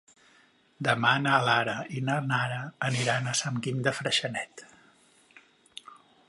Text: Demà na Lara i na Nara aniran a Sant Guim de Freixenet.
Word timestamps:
Demà 0.85 1.11
na 1.25 1.35
Lara 1.47 1.75
i 1.97 2.01
na 2.07 2.15
Nara 2.31 2.57
aniran 2.89 3.29
a 3.29 3.35
Sant 3.41 3.61
Guim 3.67 3.85
de 3.89 3.95
Freixenet. 3.99 4.65